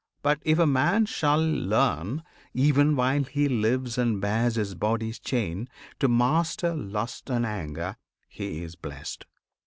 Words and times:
But 0.23 0.39
if 0.43 0.57
a 0.57 0.65
man 0.65 1.05
shall 1.05 1.39
learn, 1.45 2.23
Even 2.55 2.95
while 2.95 3.21
he 3.21 3.47
lives 3.47 3.99
and 3.99 4.19
bears 4.19 4.55
his 4.55 4.73
body's 4.73 5.19
chain, 5.19 5.69
To 5.99 6.07
master 6.07 6.73
lust 6.73 7.29
and 7.29 7.45
anger, 7.45 7.97
he 8.27 8.63
is 8.63 8.73
blest! 8.75 9.27